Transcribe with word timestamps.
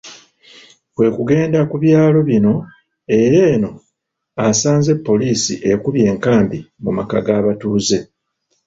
Kwe 0.95 1.07
kugenda 1.15 1.59
ku 1.69 1.75
byalo 1.83 2.19
bino 2.29 2.53
era 3.19 3.39
eno 3.53 3.71
asanze 4.47 4.91
poliisi 5.05 5.53
ekubye 5.71 6.03
enkambi 6.11 6.59
mu 6.83 6.91
maka 6.97 7.17
g'abatuuze 7.25 7.99